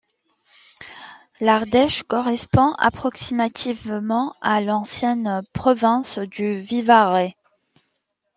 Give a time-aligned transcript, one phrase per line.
[1.41, 7.35] L'Ardèche correspond approximativement à l'ancienne province du Vivarais.